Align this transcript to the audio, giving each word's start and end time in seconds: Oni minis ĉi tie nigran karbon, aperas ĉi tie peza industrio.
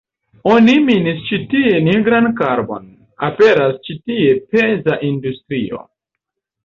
Oni 0.51 0.73
minis 0.85 1.19
ĉi 1.27 1.39
tie 1.51 1.81
nigran 1.89 2.29
karbon, 2.41 2.87
aperas 3.29 3.77
ĉi 3.89 3.99
tie 4.11 4.35
peza 4.55 4.99
industrio. 5.11 5.85